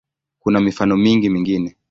Kuna 0.39 0.61
mifano 0.61 0.97
mingi 0.97 1.29
mingine. 1.29 1.75